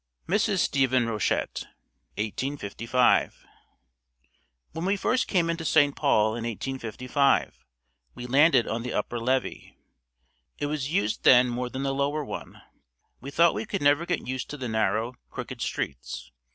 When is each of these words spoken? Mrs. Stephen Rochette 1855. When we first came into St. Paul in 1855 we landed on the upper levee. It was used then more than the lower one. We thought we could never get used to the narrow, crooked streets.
Mrs. 0.27 0.57
Stephen 0.61 1.05
Rochette 1.05 1.67
1855. 2.17 3.45
When 4.71 4.83
we 4.85 4.97
first 4.97 5.27
came 5.27 5.47
into 5.47 5.63
St. 5.63 5.95
Paul 5.95 6.29
in 6.29 6.43
1855 6.43 7.63
we 8.15 8.25
landed 8.25 8.67
on 8.67 8.81
the 8.81 8.93
upper 8.93 9.19
levee. 9.19 9.77
It 10.57 10.65
was 10.65 10.91
used 10.91 11.21
then 11.23 11.49
more 11.49 11.69
than 11.69 11.83
the 11.83 11.93
lower 11.93 12.25
one. 12.25 12.63
We 13.19 13.29
thought 13.29 13.53
we 13.53 13.67
could 13.67 13.83
never 13.83 14.07
get 14.07 14.25
used 14.27 14.49
to 14.49 14.57
the 14.57 14.67
narrow, 14.67 15.13
crooked 15.29 15.61
streets. 15.61 16.31